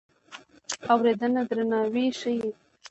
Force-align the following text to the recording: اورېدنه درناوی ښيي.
اورېدنه 0.93 1.41
درناوی 1.49 2.05
ښيي. 2.19 2.49